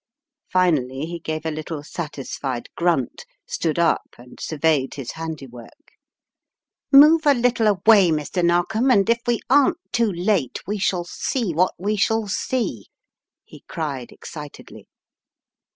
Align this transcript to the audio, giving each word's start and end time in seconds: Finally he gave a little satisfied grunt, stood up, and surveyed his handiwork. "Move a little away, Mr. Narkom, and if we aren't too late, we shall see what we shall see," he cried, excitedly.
Finally 0.51 1.05
he 1.05 1.19
gave 1.19 1.45
a 1.45 1.51
little 1.51 1.83
satisfied 1.83 2.69
grunt, 2.75 3.23
stood 3.45 3.77
up, 3.77 4.15
and 4.17 4.39
surveyed 4.39 4.95
his 4.95 5.11
handiwork. 5.11 5.91
"Move 6.91 7.21
a 7.27 7.35
little 7.35 7.67
away, 7.67 8.09
Mr. 8.09 8.43
Narkom, 8.43 8.89
and 8.89 9.07
if 9.11 9.21
we 9.27 9.39
aren't 9.47 9.77
too 9.91 10.11
late, 10.11 10.57
we 10.65 10.79
shall 10.79 11.05
see 11.05 11.53
what 11.53 11.75
we 11.77 11.95
shall 11.97 12.27
see," 12.27 12.87
he 13.43 13.63
cried, 13.67 14.11
excitedly. 14.11 14.87